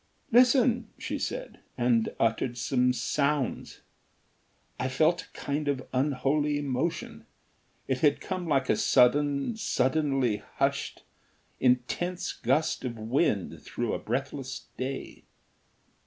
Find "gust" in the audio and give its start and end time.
12.33-12.83